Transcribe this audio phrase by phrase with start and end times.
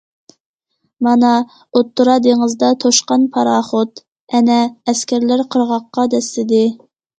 [1.07, 4.03] مانا، ئوتتۇرا دېڭىزدا توشقان پاراخوت...
[4.39, 4.59] ئەنە،
[4.93, 6.67] ئەسكەرلەر قىرغاققا دەسسىدى.